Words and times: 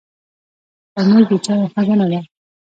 ترموز 0.93 1.25
د 1.29 1.33
چایو 1.45 1.71
خزانه 1.73 2.05
ده. 2.11 2.19